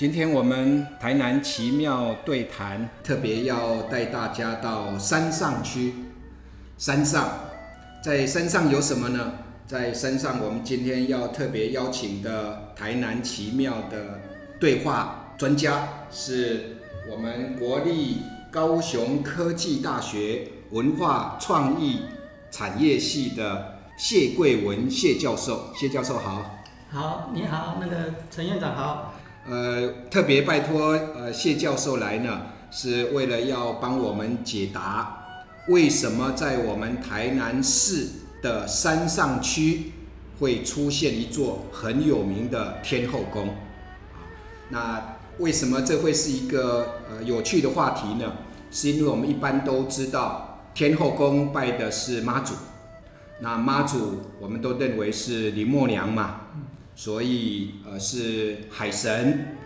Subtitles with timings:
[0.00, 5.92] 今天我们台南奇妙对谈，特别要带大家到山上区。
[6.78, 7.28] 山上，
[8.02, 9.34] 在山上有什么呢？
[9.66, 14.20] 在山上，我们今天要特别邀请的台南奇妙的
[14.58, 16.78] 对话专家，是
[17.10, 22.04] 我们国立高雄科技大学文化创意
[22.50, 25.74] 产业系的谢桂文谢教授。
[25.78, 26.56] 谢教授好。
[26.88, 29.09] 好，你好，那个陈院长好。
[29.50, 35.26] 呃，特别拜托呃谢教授来呢，是为了要帮我们解答
[35.66, 38.06] 为什么在我们台南市
[38.40, 39.90] 的山上区
[40.38, 43.48] 会出现一座很有名的天后宫。
[44.68, 48.32] 那为什么这会是一个呃有趣的话题呢？
[48.70, 52.54] 是因为我们一般都知道天后宫拜的是妈祖，
[53.40, 56.42] 那妈祖我们都认为是林默娘嘛。
[57.00, 59.56] 所以，呃，是海神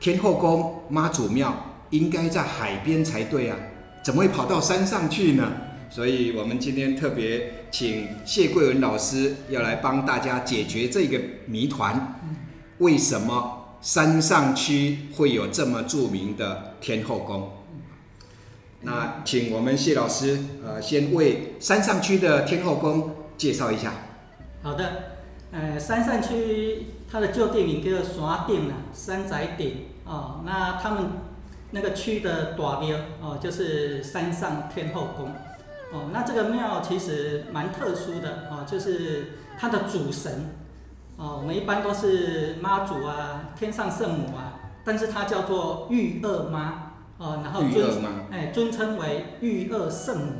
[0.00, 1.54] 天后宫妈祖庙
[1.90, 3.58] 应该在海边才对啊，
[4.02, 5.52] 怎么会跑到山上去呢？
[5.90, 12.18] 所以我们今天特别请谢桂文老师要来帮大家解决这个谜团：
[12.78, 17.50] 为什么山上区会有这么著名的天后宫？
[18.80, 23.92] 那请我们谢老师，呃，先为山上区的天后宫介绍一下。
[24.62, 25.15] 好的。
[25.58, 30.42] 呃，山上区它的旧地名叫做山顶啊，山仔顶哦。
[30.44, 31.04] 那他们
[31.70, 35.30] 那个区的大庙哦，就是山上天后宫
[35.92, 36.10] 哦。
[36.12, 40.50] 那这个庙其实蛮特殊的哦，就是它的主神
[41.16, 50.32] 哦，我们一般都是妈祖啊、天上圣母啊，但是它叫做玉二妈哦，然后尊哎尊称为玉二圣母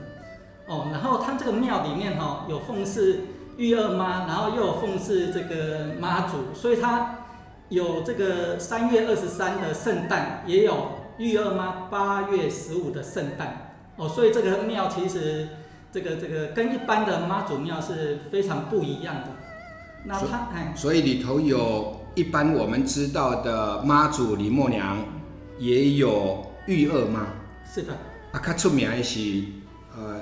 [0.67, 0.89] 哦。
[0.92, 3.20] 然后它这个庙里面哈有奉祀。
[3.57, 7.21] 玉二妈，然后又有奉祀这个妈祖，所以它
[7.69, 15.49] 有这个三月二十三的圣诞，也有玉二妈八月十五的圣诞哦，所以这个庙其实
[15.91, 19.28] 这个这个跟一般的妈祖庙是非常不一样的。
[20.05, 24.99] 那它哎，所以里头有一般我们知道的妈祖李默娘，
[25.59, 27.27] 也有玉二妈。
[27.65, 27.94] 是的。
[28.33, 29.43] 啊，较出名的是
[29.97, 30.21] 呃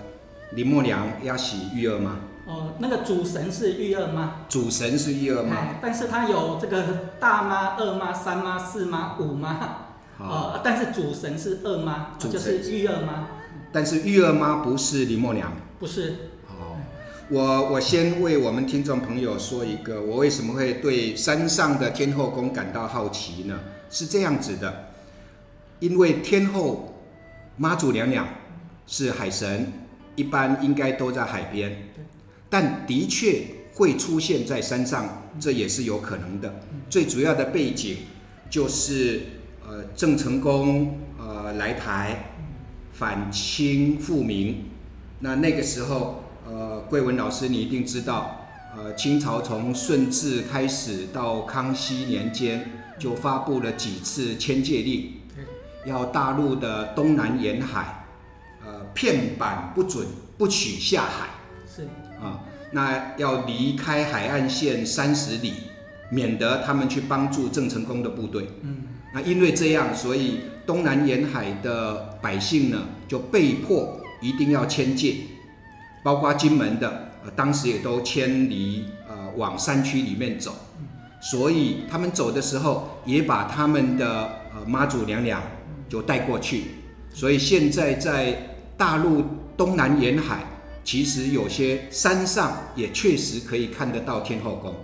[0.53, 2.17] 李默娘，也是玉二妈。
[2.47, 6.83] 哦，那个主神是玉二妈，主神是玉二妈，但是它有这个
[7.19, 9.87] 大妈、二妈、三妈、四妈、五妈，
[10.19, 13.29] 哦，但是主神是二妈，就是玉二妈。
[13.73, 16.31] 但是玉二妈不是林默娘，不是。
[16.49, 16.77] 哦，
[17.31, 23.59] 我我先为我们听众朋友说一个，我为什么会对山上的天后宫感到好奇呢？
[23.91, 24.91] 是这样子的，
[25.81, 26.95] 因为天后
[27.57, 28.27] 妈祖娘娘
[28.87, 29.73] 是海神，
[30.15, 31.89] 一般应该都在海边。
[32.55, 33.43] 但的确
[33.75, 36.55] 会出现在山上，这也是有可能的。
[36.89, 37.97] 最主要的背景
[38.49, 39.23] 就是，
[39.69, 42.31] 呃，郑成功呃来台
[42.93, 44.67] 反清复明。
[45.19, 55.15] 那那个时候，呃，桂文老师你一定知道，呃，清朝从顺治开始到康熙年间，就发布了几次迁界令，
[55.87, 58.05] 要大陆的东南沿海，
[58.65, 60.07] 呃，片板不准
[60.39, 61.31] 不许下海。
[61.67, 61.89] 是。
[62.21, 62.41] 啊，
[62.73, 65.53] 那要离开海岸线三十里，
[66.11, 68.49] 免得他们去帮助郑成功的部队。
[68.63, 68.83] 嗯，
[69.13, 75.15] 那因为这样，所以东南沿海的百姓呢，就被迫一定要迁界，
[76.03, 80.57] 包括金门的，呃，当时也都迁离，呃，往山区里面走。
[81.21, 85.43] 所以他们走的时候，也把他们的呃妈祖娘娘
[85.89, 86.65] 就带过去。
[87.13, 89.25] 所以现在在大陆
[89.57, 90.45] 东南沿海。
[90.85, 94.75] 其实有些山上也确实可以看得到天后宫，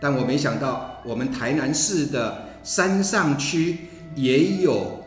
[0.00, 3.78] 但我没想到我们台南市的山上区
[4.16, 5.04] 也有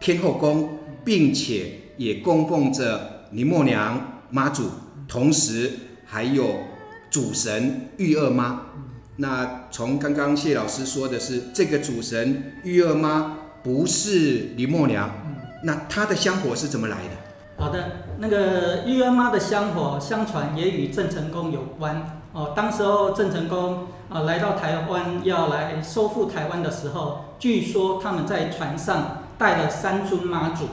[0.00, 4.70] 天后宫，并且也供奉着林默娘妈祖，
[5.06, 5.70] 同时
[6.06, 6.60] 还有
[7.10, 8.62] 主神玉二妈。
[9.16, 15.10] 那从刚刚谢老师说的是，这个主神玉二妈不是林默娘，
[15.64, 17.27] 那她的香火是怎么来的？
[17.60, 22.52] 好的，那个玉儿妈的香火，相传也与郑成功有关哦。
[22.54, 30.66] 当时候郑成功啊来到台湾要来收复台湾的时候，据说他们在船上带了三尊妈祖，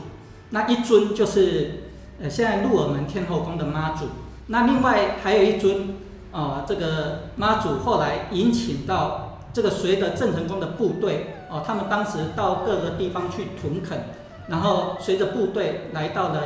[0.52, 1.90] 那一尊就是
[2.22, 4.06] 呃现在鹿耳门天后宫的妈祖，
[4.48, 5.96] 那另外还有一尊
[6.32, 14.04] 啊这个妈祖后来引请到这个随着郑成功的部队哦，他们当时到各个地方去屯垦，
[14.50, 16.42] 然后随着部队来到了。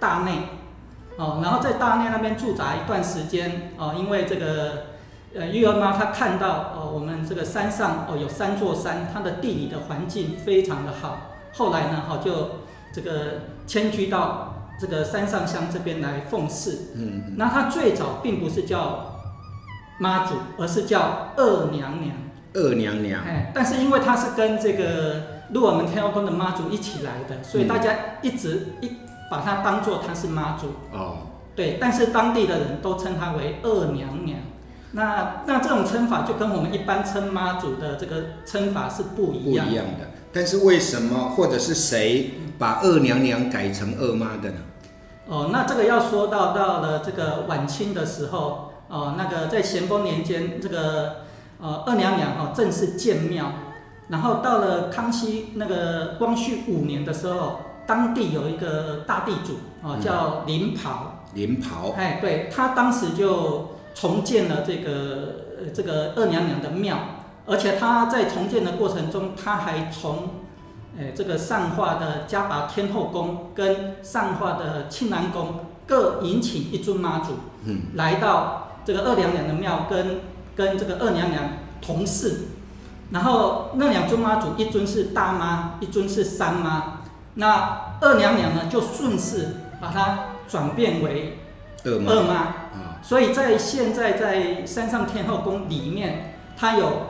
[0.00, 0.48] 大内，
[1.16, 4.86] 哦，然后在大内那边驻扎一段时间，哦，因为这个，
[5.34, 11.36] 呃玉儿妈她看到哦，我们这个山上哦有三座山，它的地理的环境非常的好。
[11.52, 12.30] 后来呢，哈就
[12.92, 16.92] 这个迁居到这个山上乡这边来奉祀。
[16.96, 17.34] 嗯。
[17.36, 19.16] 那她最早并不是叫
[19.98, 22.16] 妈祖，而是叫二娘娘。
[22.54, 23.22] 二娘娘。
[23.22, 27.92] 哎，但是因为她是跟这个鹿耳门天后宫的妈祖一起来的，所以大家
[28.22, 28.90] 一直一
[29.30, 30.66] 把它当做它是妈祖。
[30.92, 31.16] 哦。
[31.56, 34.38] 对，但是当地的人都称它为二娘娘。
[34.92, 39.66] 那那这种称法就跟我们一般称妈祖的这个称法是不一样。
[39.66, 40.10] 不一样的。
[40.32, 44.56] 但是为什么或者是谁把二娘娘改成二妈的呢？
[45.26, 51.16] 哦，那这个要说到到了这个晚清的时候，哦，那个在咸丰年间，这个
[51.60, 53.52] 呃二娘娘哈正式建庙，
[54.08, 61.24] 然后到了康熙那个光绪五年的时候，当地有一个大地主哦叫林袍。
[61.34, 61.92] 林袍。
[61.96, 63.78] 哎，对他当时就。
[63.92, 66.96] 重建了这个这个二娘娘的庙，
[67.44, 70.28] 而且他在重建的过程中，他还从，
[70.96, 77.32] 诶这个上化的嘉拔天后宫跟上化的庆南宫各引请一尊妈祖，
[77.64, 80.20] 嗯，来到这个二娘娘的庙跟
[80.54, 81.44] 跟这个二娘娘
[81.82, 82.46] 同祀，
[83.10, 86.99] 然后那两尊妈祖一尊是大妈，一尊是三妈，
[87.40, 91.38] 那二娘娘呢就顺势把它转变为
[91.84, 92.54] 二妈。
[93.02, 97.06] 所以在现在在山上天后宫里面，它有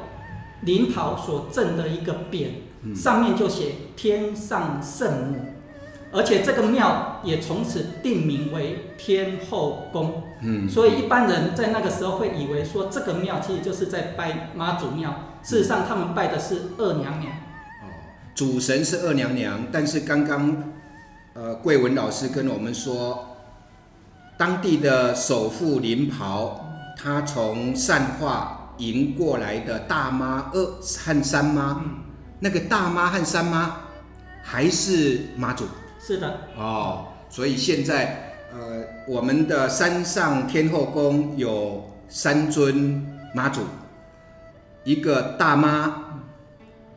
[0.60, 2.46] 灵袍所镇的一个匾，
[2.94, 5.36] 上面就写天上圣母，
[6.12, 10.22] 而且这个庙也从此定名为天后宫。
[10.42, 15.10] 嗯，所以一般人在那个时候会以为说这个庙其实就是在拜妈祖庙，
[15.42, 17.32] 事实上他们拜的是二娘娘。
[18.30, 20.72] 哦，主神是二娘娘，但是刚刚
[21.34, 23.26] 呃桂文老师跟我们说。
[24.38, 26.66] 当地的首富林袍，
[26.96, 31.84] 他从善化迎过来的大妈二和三妈，
[32.38, 33.76] 那个大妈和三妈
[34.42, 35.66] 还是妈祖。
[36.00, 36.38] 是的。
[36.56, 43.60] 哦，所以现在呃，我们的山上天后宫有三尊妈祖，
[44.84, 46.22] 一个大妈，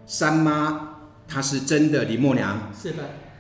[0.06, 0.93] 三妈，
[1.34, 2.72] 她是真的林默娘。
[2.80, 2.98] 是的。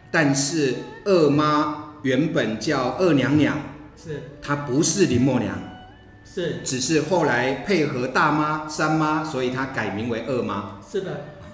[0.09, 0.75] 但是
[1.05, 3.57] 二妈原本叫二娘娘。
[3.95, 5.55] 是，她不是林默娘，
[6.25, 10.79] 是，只是后来配合大妈、三妈，所以她改名为二妈。
[10.91, 11.21] 是的，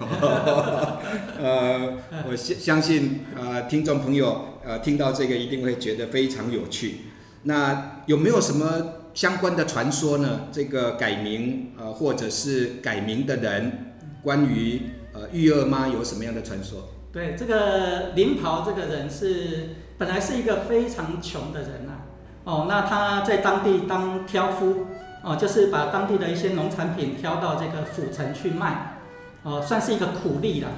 [1.38, 1.98] 呃，
[2.28, 7.02] 我相相信，呃，听众朋友，呃，听到这个一定会觉得非常有趣。
[7.44, 10.48] 那有没有什么相关的传说呢？
[10.50, 14.80] 这个改名，呃，或者是改名的人，关于
[15.12, 16.88] 呃玉二妈有什么样的传说？
[17.12, 22.06] 对，这个林袍这个人是本来是一个非常穷的人啊。
[22.44, 24.86] 哦，那他在当地当挑夫，
[25.22, 28.96] 哦，就是把当地的一些农产品挑到这个府城去卖，
[29.42, 30.68] 哦，算是一个苦力了，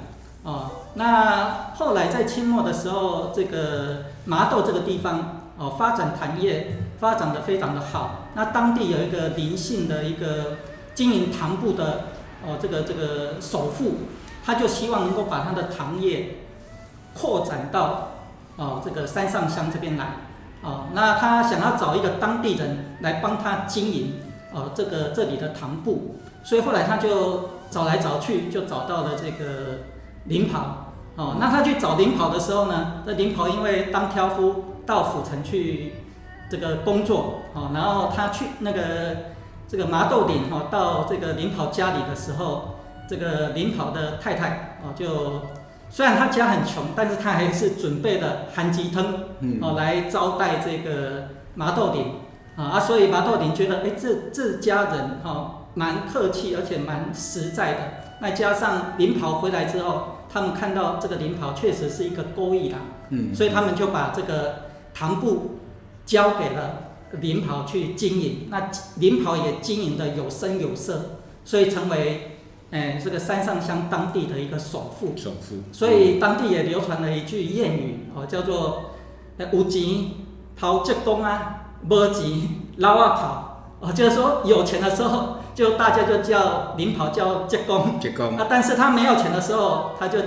[0.42, 10.58] 哦，那后来在清末的时候，这个麻豆这个地方，哦，发展糖业发展的非常的好，那当地有一个林姓的一个
[10.94, 12.06] 经营糖布的，
[12.44, 13.94] 哦，这个这个首富，
[14.44, 16.36] 他就希望能够把他的糖业
[17.14, 18.08] 扩展到，
[18.56, 20.06] 哦，这个山上乡这边来。
[20.62, 24.20] 哦，那他想要找一个当地人来帮他经营，
[24.52, 29.80] 哦，这个这里的糖布，所以后来他就找来找去，就找到了这个
[30.26, 30.92] 林跑。
[31.16, 35.94] 哦，那他去找林跑的时候呢，这林跑因为当挑夫到府城去
[36.48, 39.16] 这个工作，哦，然后他去那个
[39.68, 42.71] 这个麻豆岭，哦，到这个林跑家里的时候，
[43.12, 45.42] 这个领跑的太太，哦，就。
[45.94, 49.04] 虽然他家很穷，但是他还是准备了韩吉汤，
[49.60, 52.14] 哦，来招待这个麻豆岭，
[52.56, 57.80] 啊啊，所以麻豆岭觉得，哎，这这家人哈蛮客气，而且蛮实在的。
[58.20, 65.58] 那加上领跑回来之后，他们看到这个领跑确实是一个勾引郎，嗯，所以他们就把这个唐布
[66.06, 66.84] 交给了
[67.20, 68.48] 领跑去经营。
[68.48, 72.31] 那领跑也经营的有声有色，所以成为。
[72.72, 78.92] 哎，这个山上乡当地的一个首富，首富，所以当地也流传了一句谚语，哦，叫做
[79.36, 79.82] “有钱
[80.56, 82.24] 跑职工啊，没钱
[82.78, 90.20] 捞啊跑”，哦，就是说有钱的时候，就大家就叫领跑叫职工，职工啊，但是他没有钱的时候，他就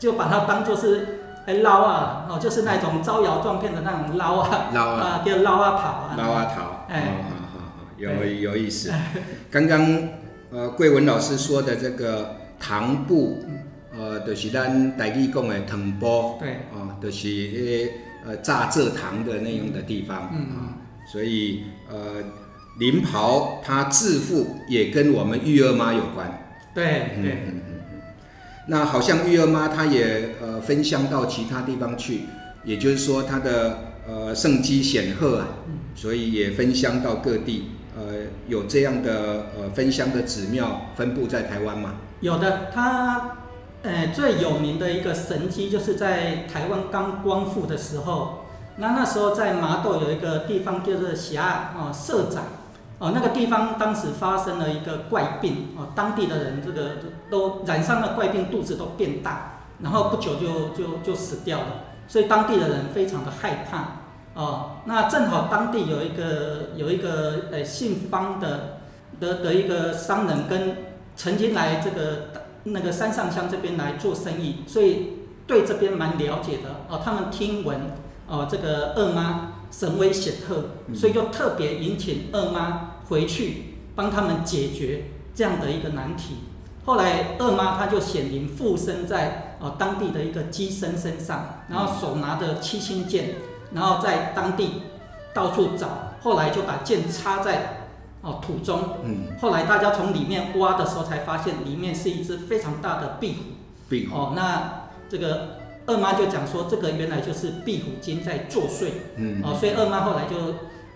[0.00, 8.10] 就把它当做是哎捞啊，哦，就是那种招摇撞骗的那种捞啊，捞啊，叫捞啊跑啊，捞啊逃，哎，好好好，有
[8.50, 8.92] 有意思，
[9.48, 10.21] 刚刚。
[10.52, 13.42] 呃，桂文老师说的这个糖布，
[13.96, 17.90] 呃，就是咱台语讲的糖波，对，啊，就是
[18.26, 20.76] 呃榨蔗糖的那样的地方，啊，
[21.10, 22.22] 所以呃，
[22.78, 26.54] 林袍它致富也跟我们玉儿妈有关。
[26.74, 27.38] 对对。
[28.68, 32.20] 那好像玉儿妈她也呃分享到其他地方去，
[32.62, 35.48] 也就是说她的呃圣机显赫啊，
[35.94, 37.70] 所以也分享到各地。
[37.94, 38.02] 呃，
[38.48, 41.94] 有这样的呃分香的子庙分布在台湾吗？
[42.20, 43.36] 有的，它
[43.82, 48.46] 呃最有名的一个神迹就是在台湾刚光复的时候，
[48.76, 52.44] 那那时候在麻豆有一个地方叫做霞啊社长，
[52.98, 56.92] 哦那个地方当时发生了一个怪病哦，当地的人这个
[57.30, 61.66] 都染上了怪病，肚子都变大，然后不久就就就死掉了，
[62.08, 64.01] 所以当地的人非常的害怕。
[64.34, 68.78] 哦，那正好当地有一个有一个呃姓方的
[69.20, 70.76] 的的一个商人，跟
[71.14, 72.30] 曾经来这个
[72.64, 76.86] 那个山上乡这边来做生意，所以对这边蛮了解的。
[76.88, 77.78] 哦，他们听闻
[78.26, 86.36] 哦这个二妈神威显赫，所以就特别引请二妈回去帮他们解决这样的一个难题。
[86.86, 93.34] 后来二妈她就显灵附身在哦当地的一个鸡身身上，然后手拿着七星剑。
[93.74, 94.82] 然后在当地
[95.32, 95.88] 到处找，
[96.22, 97.86] 后来就把剑插在
[98.20, 98.98] 哦土中。
[99.02, 99.28] 嗯。
[99.40, 103.38] 后来大家从里面挖的时候，才发现里面是一只非常大的壁虎。
[103.88, 104.16] 壁虎。
[104.16, 108.90] 哦，那这个二妈就讲说，这个原来就是壁虎精在作祟。
[109.16, 109.42] 嗯。
[109.42, 110.36] 哦，所以二妈后来就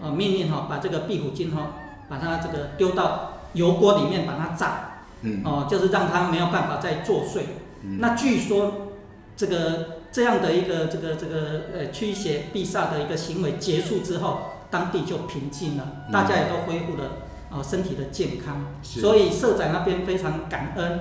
[0.01, 1.73] 呃命令哈，把这个壁虎精哈，
[2.09, 5.01] 把它这个丢到油锅里面把它炸。
[5.23, 5.41] 嗯。
[5.45, 7.41] 哦，就是让它没有办法再作祟。
[7.83, 7.99] 嗯。
[8.01, 8.89] 那据说
[9.37, 9.96] 这个。
[10.17, 17.19] 这样的一个这个这个呃驱邪避煞的一个行为结束之后，当地就平静了，大家也都恢复了
[17.51, 21.01] 啊身体的健康，所以社仔那边非常感恩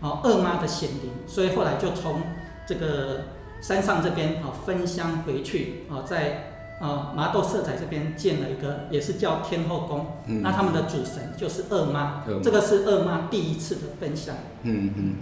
[0.00, 2.20] 啊二妈的显灵，所以后来就从
[2.64, 3.22] 这个
[3.60, 10.06] 山上这边啊分香回去啊在啊麻豆社仔这边建了一个也是叫天后宫，
[10.40, 14.36] 那他们的主神就是二妈，这个是二妈第一次的分享。
[14.62, 15.14] 嗯嗯嗯，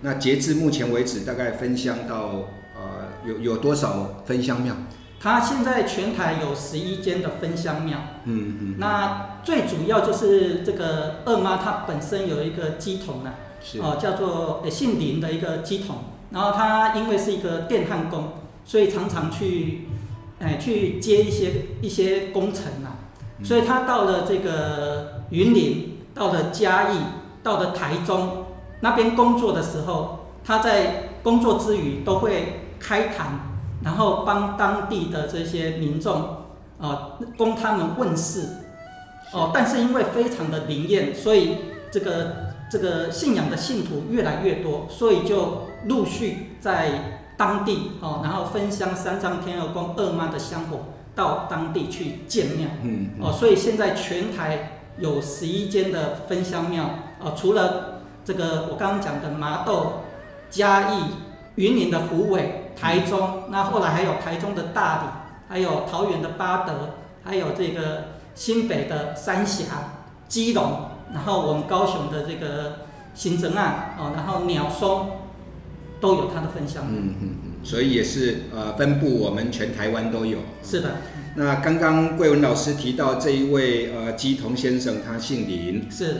[0.00, 2.48] 那截至目前为止，大概分香到。
[3.24, 4.74] 有有多少分香庙？
[5.20, 7.98] 它现在全台有十一间的分香庙。
[8.24, 8.74] 嗯嗯。
[8.78, 13.34] 那最主要就是这个二妈，她本身有一个鸡童呢，
[13.80, 15.98] 哦，叫做姓林的一个鸡童。
[16.30, 18.32] 然后他因为是一个电焊工，
[18.64, 19.86] 所以常常去，
[20.40, 22.98] 哎，去接一些一些工程啊。
[23.44, 26.96] 所以他到了这个云林，到了嘉义，
[27.42, 28.46] 到了台中
[28.80, 32.58] 那边工作的时候，他在工作之余都会。
[32.82, 33.26] 开坛，
[33.84, 36.38] 然后帮当地的这些民众
[36.80, 38.48] 啊，供他们问世，
[39.32, 41.58] 哦，但是因为非常的灵验，所以
[41.92, 50.80] 这个这个信仰的信徒越来越多，所以就陆续在当地哦，然后分香三张天后宫二妈的香火
[51.14, 56.84] 到当地去建庙，嗯，哦，所以现在全台有十一间的分香庙，
[57.20, 60.02] 哦，除了这个我刚刚讲的麻豆、
[60.50, 61.04] 嘉义、
[61.54, 62.58] 云林的虎尾。
[62.76, 65.08] 台中，那后来还有台中的大理，
[65.48, 69.64] 还有桃园的八德，还有这个新北的三峡、
[70.28, 75.10] 基隆，然后我们高雄的这个新增案哦，然后鸟松
[76.00, 76.84] 都有它的分享。
[76.88, 80.38] 嗯嗯嗯，所以也是呃分布我们全台湾都有。
[80.62, 80.96] 是的。
[81.36, 85.86] 那刚刚桂文老师提到这一位呃基同先生，他姓林。
[85.90, 86.16] 是。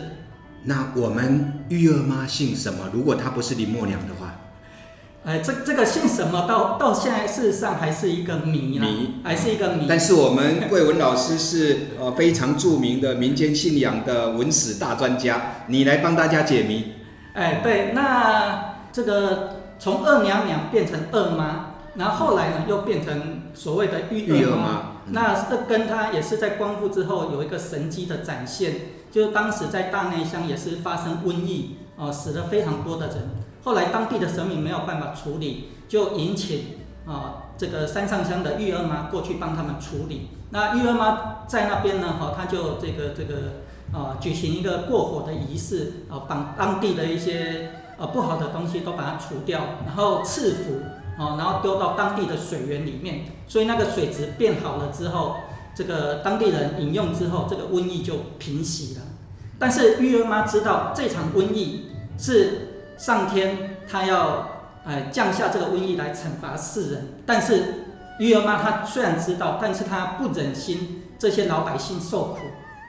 [0.65, 2.91] 那我们玉儿妈姓什么？
[2.93, 4.32] 如果她不是林默娘的话？
[5.25, 6.47] 哎，这这个姓什么？
[6.49, 9.87] 到到现在事实上还是一个谜谜，还是一个谜。
[9.89, 16.95] 但是我们桂文老师是 呃非常著名的民间信仰的文史大专家，你来帮大家解谜。
[17.35, 24.83] 哎，对，那这个从二娘娘变成二妈，然后后来呢又变成所谓的玉二妈。
[25.07, 28.75] 那这跟他也是在光复之后有一个神机的展现，
[29.13, 33.17] 就是当时在大内乡也是发生瘟疫，哦，死了非常多的人。
[33.65, 36.65] 后来当地的神明没有办法处理，就引请
[37.07, 40.29] 啊这个山上乡的玉儿妈过去帮他们处理。
[40.51, 43.63] 那玉儿妈在那边呢，哈，他就这个这个
[43.97, 50.81] 啊举行一个过火的仪式，啊把当地的一些呃不好的东西都把它除掉，然后赐福，
[51.17, 55.37] 啊然后丢到当地的水源里面，所以那个水质变好了之后，
[55.73, 59.03] 这个当地人饮用之后，这个瘟疫就平息了。
[59.57, 61.87] 但是玉儿妈知道这场瘟疫
[62.19, 62.71] 是。
[63.03, 64.49] 上天他要
[64.87, 67.87] 哎降下这个瘟疫来惩罚世人，但是
[68.21, 72.39] 玉儿妈她虽然知道，但是她不忍心这些老百姓受苦，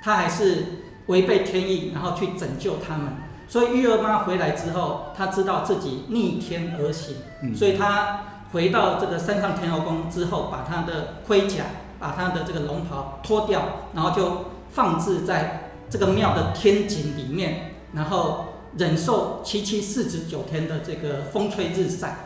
[0.04, 0.66] 她还是
[1.08, 3.08] 违背天意，然后去拯救他们。
[3.48, 7.16] 所以玉儿妈回来之后，她知道自己逆天而行，
[7.56, 8.20] 所以她
[8.52, 11.64] 回到这个山上天后宫之后，把她的盔甲、
[11.98, 13.64] 把她的这个龙袍脱掉，
[13.96, 18.46] 然后就放置在这个庙的天井里面，然后
[18.78, 22.18] 忍受七七四十九天的这个风吹日晒。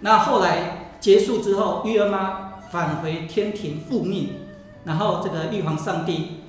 [0.00, 4.30] 那后来结束之后，玉儿妈返回天庭复命，
[4.84, 6.40] 然后这个玉皇上帝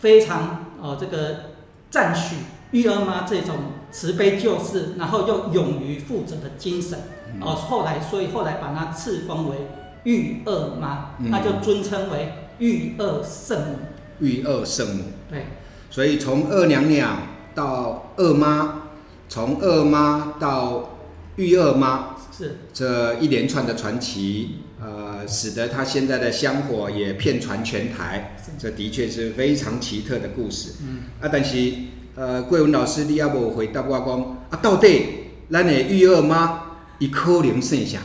[0.00, 1.50] 非常哦这个
[1.90, 2.36] 赞许
[2.70, 3.56] 玉儿妈这种
[3.90, 6.98] 慈悲救世，然后又勇于负责的精神
[7.40, 7.54] 哦。
[7.54, 9.56] 后来所以后来把她赐封为
[10.04, 13.74] 玉二妈，那就尊称为玉二圣母。
[14.20, 15.04] 玉二圣母。
[15.28, 15.46] 对。
[15.90, 17.18] 所以从二娘娘
[17.54, 18.82] 到二妈，
[19.28, 20.98] 从二妈到
[21.36, 28.36] 玉二妈，是这一连串的传奇，呃，使得他现在的香火也遍传全台。
[28.58, 30.74] 这的确是非常奇特的故事。
[30.82, 31.04] 嗯。
[31.20, 31.72] 啊，但是
[32.14, 35.06] 呃，桂文老师你要不回答我讲，啊，到底
[35.50, 36.62] 咱的玉二妈
[36.98, 38.00] 伊可能圣啥？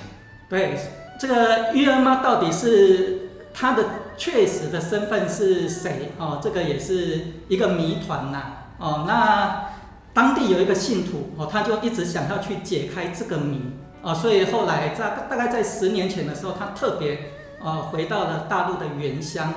[0.50, 0.78] 对，
[1.20, 3.84] 这个玉二妈到底是她的？
[4.20, 6.12] 确实的身份是谁？
[6.18, 8.67] 哦，这个也是一个谜团呐。
[8.78, 9.70] 哦，那
[10.14, 13.62] 当地有一个信徒哦，他就一直想要去解开这个谜
[14.02, 17.32] 哦，所以后来在大概在十年前的时候，他特别
[17.64, 19.54] 呃回到了大陆的原乡，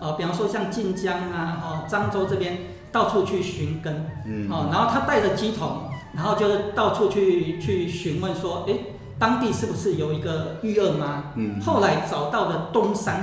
[0.00, 2.58] 呃，比方说像晋江啊、哦漳州这边，
[2.92, 4.06] 到处去寻根。
[4.26, 4.50] 嗯。
[4.50, 8.74] 哦，然后他带着鸡桶，然后就是到处去去询问说，哎，
[9.18, 11.32] 当地是不是有一个玉二妈？
[11.36, 11.60] 嗯。
[11.60, 13.22] 后来找到了东山。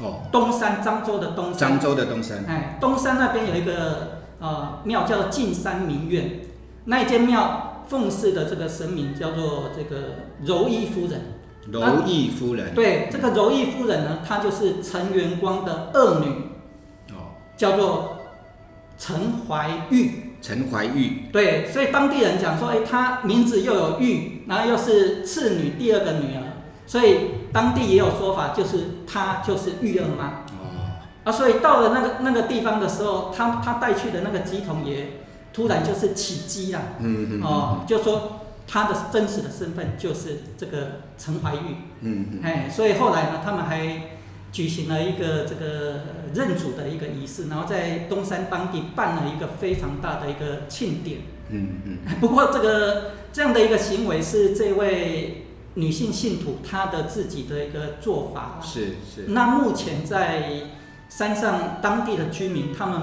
[0.00, 6.40] 哦，东山漳州的东山，漳州的东山，哎，东山那边有一个呃庙叫进山明院，
[6.84, 9.96] 那一间庙奉祀的这个神明叫做这个
[10.44, 11.20] 柔意夫人。
[11.70, 12.74] 柔意夫人。
[12.74, 16.26] 对，这个柔意夫人呢，她就是陈元光的二女，
[17.10, 18.18] 哦，叫做
[18.96, 20.34] 陈怀玉。
[20.40, 21.24] 陈怀玉。
[21.32, 26.42] 对，所以当地人讲说，哎，她名字又有玉，然后又是次女第二个女儿。
[26.86, 30.46] 所以当地也有说法，就是她就是玉二妈。
[31.28, 31.30] 哦。
[31.30, 35.20] 啊，所以到了那个那个地方的时候，他他带去的那个鸡童也
[35.52, 36.80] 突然就是起鸡了。
[37.00, 37.42] 嗯嗯。
[37.42, 41.76] 哦，就说他的真实的身份就是这个陈怀玉。
[42.00, 42.40] 嗯嗯。
[42.42, 44.02] 哎，所以后来呢，他们还
[44.52, 46.00] 举行了一个这个
[46.34, 51.20] 认祖的一个仪式，然后在东山当地办了一个非常大的一个庆典。
[51.50, 51.98] 嗯嗯。
[52.20, 55.44] 不过这个这样的一个行为是这位。
[55.74, 59.26] 女性信徒她的自己的一个做法是是。
[59.28, 60.62] 那目前在
[61.08, 63.00] 山上当地的居民，他们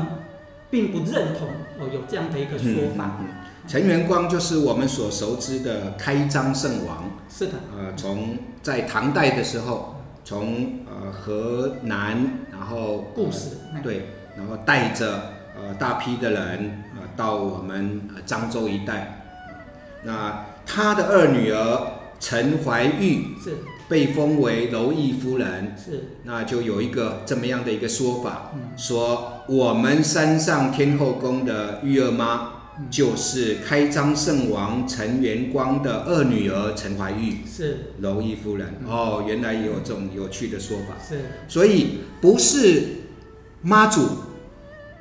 [0.70, 1.48] 并不认同
[1.80, 3.18] 哦有这样的一个说法。
[3.68, 7.04] 陈元光就是我们所熟知的开漳圣王。
[7.30, 7.54] 是的。
[7.76, 12.18] 呃，从在唐代的时候，从呃河南，
[12.52, 19.22] 然后故事对，然后带着呃大批的人呃到我们漳州一带。
[20.04, 21.88] 那他的二女儿。
[22.18, 26.10] 陈怀玉是被封为柔意夫人，是。
[26.24, 32.52] 那就有一个这么样的一个说法，说我们山上天后宫的玉二妈
[32.90, 37.94] 就是开张圣王陈元光的二女儿陈怀玉，是。
[38.00, 38.76] 柔意夫人。
[38.88, 42.84] 哦，原来有这种有趣的说法，是，所以不是
[43.62, 44.10] 妈祖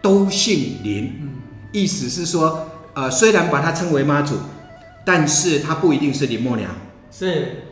[0.01, 1.13] 都姓林，
[1.73, 4.37] 意思是说，呃，虽然把她称为妈祖，
[5.05, 6.71] 但是她不一定是林默娘。
[7.11, 7.64] 是，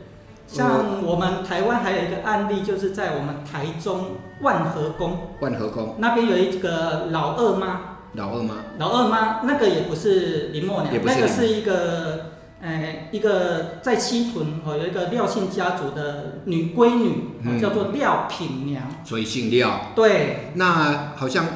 [0.52, 4.10] 像我们台湾还有一个案例，就是在我们台中
[4.42, 5.16] 万和宫。
[5.40, 7.80] 万和宫那边有一个老二妈。
[8.12, 8.56] 老二妈。
[8.78, 12.26] 老二妈，那个也不是林默娘，那个是一个，
[12.60, 18.82] 呃，一个在七屯哦，有一个廖姓家族的女闺女，叫做廖品娘。
[19.04, 19.92] 所以姓廖。
[19.94, 20.50] 对。
[20.54, 21.46] 那好像，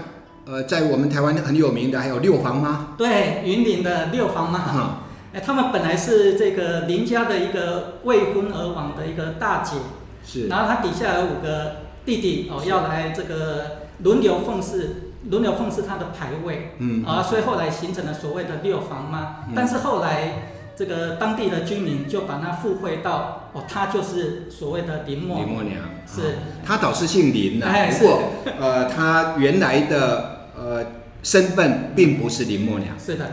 [0.46, 2.94] 呃，在我们台湾很有名的还有六房妈。
[2.96, 5.02] 对，云林的六房妈。
[5.44, 9.76] 他们本来是这个林家的一个未婚而亡的一个大姐，
[10.24, 19.44] 是，然后她底下有五个弟弟哦，要来这个轮流奉祀，轮流奉祀他的牌位，嗯，啊，所以后来形成了所谓的六房妈。
[19.54, 28.22] 但是后来这个当地的居民就把她附会到哦，她就是所谓的林默林默娘，是，她倒是姓林的，不过
[28.58, 30.86] 呃，她原来的呃
[31.22, 33.26] 身份并不是林默娘，是的。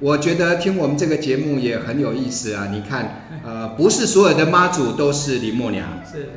[0.00, 2.68] 我觉得听我们这个节目也很有意思啊！
[2.72, 6.30] 你看，呃，不是所有的妈祖都是林默娘，是，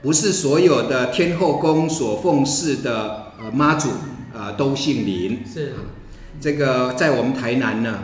[0.00, 3.90] 不是所有的天后宫所奉祀的呃妈祖
[4.34, 5.74] 啊都姓林，是。
[6.40, 7.98] 这个在我们台南呢，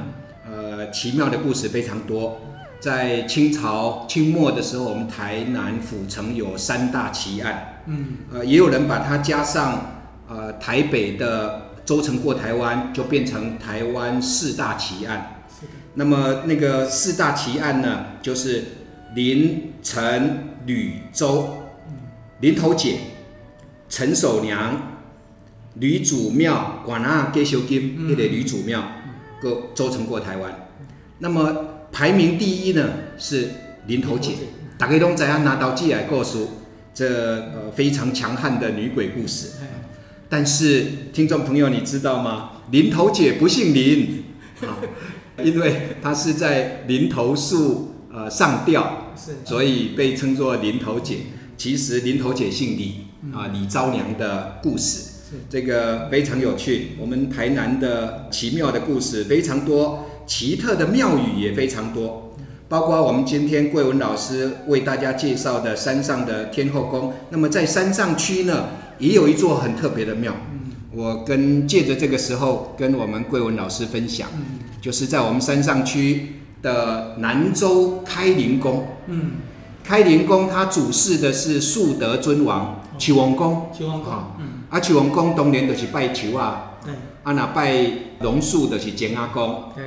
[0.46, 2.42] 呃，奇妙的故事非常多。
[2.78, 11.62] 在清朝清末的时候，我们台南府城有三大奇案，嗯，呃，也有人把它加上呃台北的。
[11.86, 15.44] 周成过台湾，就变成台湾四大奇案。
[15.94, 18.64] 那么那个四大奇案呢，就是
[19.14, 21.62] 林、陈、吕、周。
[22.40, 22.98] 林头姐、
[23.88, 24.98] 陈守娘、
[25.76, 28.84] 吕祖庙、管啊给修金，那个吕祖庙，
[29.40, 30.68] 过周成过台湾。
[31.20, 31.56] 那么
[31.90, 33.48] 排名第一呢是
[33.86, 34.34] 林头姐，
[34.76, 36.50] 大家都知影拿刀寄来告诉
[36.92, 37.06] 这
[37.54, 39.52] 呃非常强悍的女鬼故事。
[40.28, 42.50] 但是听众朋友，你知道吗？
[42.70, 44.24] 林头姐不姓林，
[44.62, 44.78] 啊，
[45.44, 49.12] 因为她是在林头树呃上吊，
[49.44, 51.18] 所以被称作林头姐。
[51.56, 55.10] 其实林头姐姓李，啊，李昭娘的故事，
[55.48, 56.88] 这个非常有趣。
[56.98, 60.06] 我们台南的奇妙的故事非常多。
[60.26, 62.36] 奇特的庙宇也非常多，
[62.68, 67.14] 包括我们今天桂文老师为大家介绍的山上的天后宫。
[67.30, 70.34] 那么在山上区呢，也有一座很特别的庙。
[70.92, 74.28] 我跟借着这个时候跟我们桂文老师分享，
[74.80, 78.86] 就是在我们山上区的南州开灵宫。
[79.06, 79.32] 嗯，
[79.84, 83.70] 开灵宫它主事的是树德尊王求王公。
[83.76, 84.12] 求王公。
[84.38, 86.78] 嗯，啊求王公当年就是拜求啊。
[86.82, 86.94] 对。
[87.22, 87.74] 啊那拜
[88.20, 89.64] 榕树的是简阿公。
[89.74, 89.84] 对。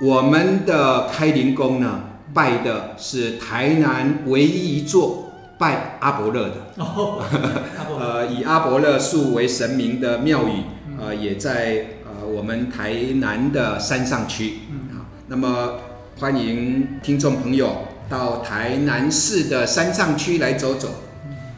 [0.00, 5.21] 我们的开灵宫呢，拜的是台南唯一一座
[5.62, 7.22] 拜阿伯勒的，哦
[7.96, 10.64] 呃，以阿伯勒树为神明的庙宇，
[11.00, 14.54] 呃，也在呃我们台南的山上区。
[14.90, 15.74] 啊，那么
[16.18, 20.88] 欢迎听众朋友到台南市的山上区来走走。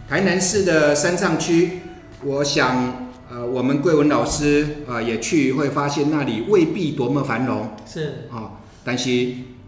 [0.07, 1.81] 台南市的山上区，
[2.23, 3.05] 我想。
[3.31, 7.71] 呃，我们桂文老师啊也去，会发现那里未必多么繁荣。
[7.91, 9.09] 是啊，但是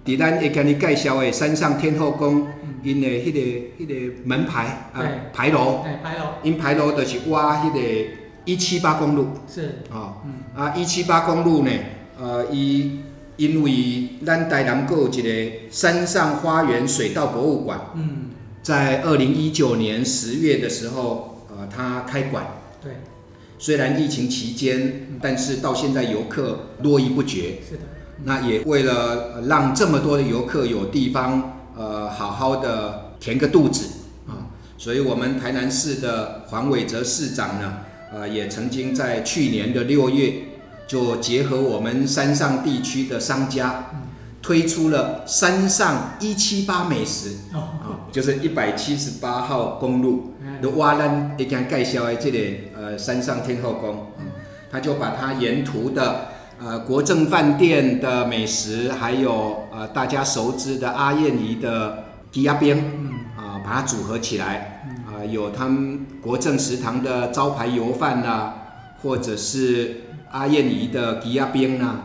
[0.06, 2.46] 伫咱会跟你介绍的山上天后宫，
[2.84, 7.80] 因的迄个迄个门牌啊牌楼，牌楼，因牌楼就是挖迄个
[8.44, 9.30] 一七八公路。
[9.52, 9.80] 是。
[9.90, 10.22] 啊，
[10.54, 11.70] 啊一七八公路呢，
[12.16, 13.00] 呃，伊
[13.36, 18.30] 因为咱台南有一个山上花园水稻博物馆，嗯，
[18.62, 22.46] 在二零一九年十月的时候，呃，它开馆。
[22.80, 22.92] 对。
[23.58, 27.58] 虽然疫情期间，但是到现在游客络绎不绝。
[27.66, 27.82] 是的，
[28.24, 33.86] 那也为了让这么多的游客有地方，呃，好好的填个肚子
[34.26, 37.78] 啊，所以我们台南市的黄伟哲市长呢，
[38.12, 40.32] 呃，也曾经在去年的六月，
[40.86, 43.86] 就结合我们山上地区的商家。
[44.42, 54.06] 推出了山上一七八美食，啊，就是一百七十八号公路的瓦兰一间介绍的这里呃山上天后宫，
[54.70, 62.76] 他就把他沿途的呃国政饭店的美食，还有呃大家熟知的阿燕姨的鸡鸭边，
[63.36, 68.52] 啊，把它组合起来，啊，有他们国政食堂的招牌油饭呐，
[69.02, 71.96] 或者是阿燕姨的鸡鸭边呐，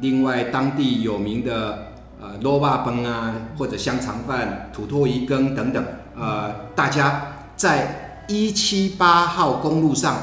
[0.00, 1.84] 另外当地有名的。
[2.20, 5.84] 呃，萝卜崩啊，或者香肠饭、土托鱼羹等等，
[6.18, 10.16] 呃，大家在一七八号公路上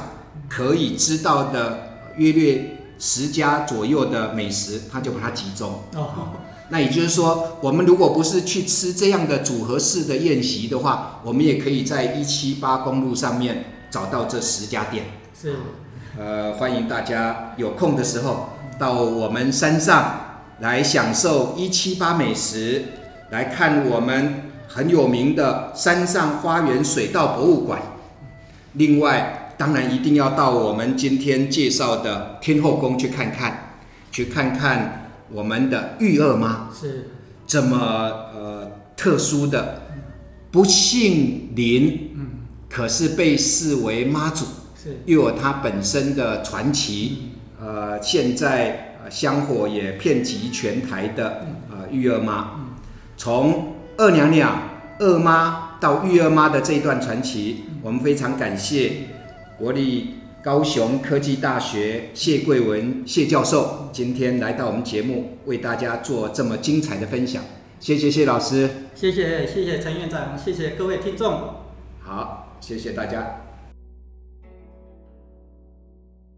[0.50, 5.84] 可以知道的约略十家左右的美食，他就把它集中。
[5.96, 6.10] 哦，
[6.70, 15.06] 那也就是说，我们如果不是去吃这样的组合式的宴席的话，我们也可以在一七八公路上面找到这十家店。
[15.40, 15.56] 是，
[16.18, 20.22] 呃，欢迎大家有空的时候到我们山上。
[20.62, 22.86] 来享受一七八美食，
[23.30, 27.82] 来看我们很有名的山上花园水稻博物馆。
[28.72, 33.78] 另外，当然一定要到我们今天介绍的天后宫去看看，
[34.12, 37.10] 去看看我们的玉二妈是
[37.48, 37.78] 这么
[38.34, 39.82] 呃特殊的，
[40.52, 42.28] 不姓林，嗯，
[42.70, 44.46] 可是被视为妈祖，
[44.82, 48.92] 是又有她本身的传奇，呃，现在。
[49.08, 52.54] 香火也遍及全台的呃玉二妈，
[53.16, 54.64] 从二娘娘、
[54.98, 58.94] 二妈到玉二妈的这一段传奇，我们非常感谢
[59.58, 67.42] 国立高雄科技大学谢桂文谢教授今天来到我们节目，为大家做这么精彩的分享。
[67.80, 71.56] 谢谢谢老师，谢谢谢谢陈院长，谢谢各位听众，
[72.02, 73.45] 好，谢谢大家。